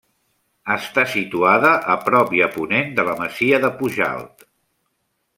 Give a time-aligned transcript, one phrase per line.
[0.75, 4.47] Està situada a prop i a ponent de la masia de Pujalt.